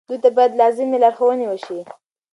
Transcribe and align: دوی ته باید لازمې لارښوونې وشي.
دوی 0.07 0.17
ته 0.23 0.29
باید 0.35 0.57
لازمې 0.61 0.97
لارښوونې 1.03 1.45
وشي. 1.47 1.79